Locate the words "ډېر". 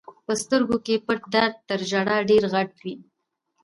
2.29-2.43